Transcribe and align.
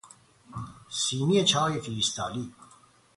سینی 0.89 1.43
چای 1.43 1.79
کریستالی 1.81 2.53